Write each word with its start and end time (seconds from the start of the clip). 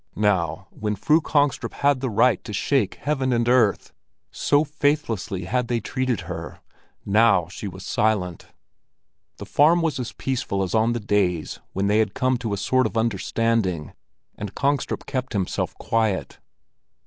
Now, 0.15 0.65
when 0.71 0.95
Fru 0.95 1.21
Kongstrup 1.21 1.73
had 1.73 1.99
the 1.99 2.09
right 2.09 2.43
to 2.45 2.53
shake 2.53 2.95
heaven 2.95 3.31
and 3.31 3.47
earth—so 3.47 4.63
faithlessly 4.63 5.43
had 5.43 5.67
they 5.67 5.79
treated 5.79 6.21
her—now 6.21 7.47
she 7.49 7.67
was 7.67 7.85
silent. 7.85 8.47
The 9.37 9.45
farm 9.45 9.83
was 9.83 9.99
as 9.99 10.11
peaceful 10.13 10.63
as 10.63 10.73
on 10.73 10.93
the 10.93 10.99
days 10.99 11.59
when 11.73 11.85
they 11.85 11.99
had 11.99 12.15
come 12.15 12.39
to 12.39 12.51
a 12.51 12.57
sort 12.57 12.87
of 12.87 12.97
understanding, 12.97 13.93
and 14.39 14.55
Kongstrup 14.55 15.05
kept 15.05 15.33
himself 15.33 15.75
quiet. 15.75 16.39